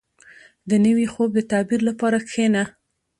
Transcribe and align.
•د 0.69 0.71
نوي 0.85 1.07
خوب 1.13 1.29
د 1.35 1.39
تعبیر 1.51 1.81
لپاره 1.89 2.17
کښېنه. 2.27 2.63